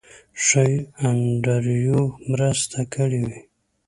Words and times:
ښایي 0.45 0.79
انډریو 1.07 2.01
مرسته 2.31 2.79
کړې 2.93 3.21
وي. 3.27 3.39